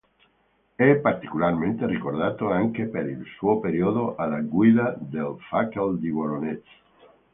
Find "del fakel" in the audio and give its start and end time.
4.97-5.99